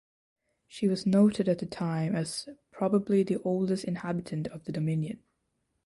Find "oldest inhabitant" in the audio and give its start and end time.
3.43-4.47